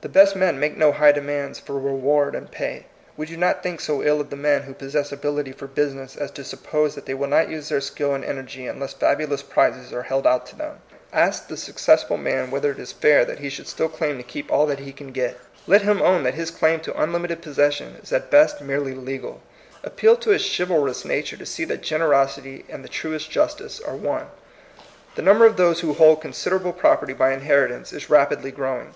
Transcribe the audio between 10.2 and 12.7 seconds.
out to them. Ask the successful man whether